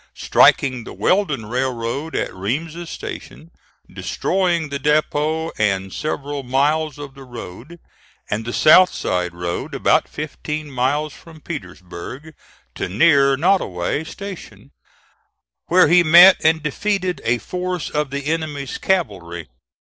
[0.17, 3.51] Striking the Weldon Railroad at Reams's Station,
[3.87, 7.79] destroying the depot and several miles of the road,
[8.27, 12.33] and the South Side road about fifteen miles from Petersburg,
[12.73, 14.71] to near Nottoway Station,
[15.67, 19.49] where he met and defeated a force of the enemy's cavalry.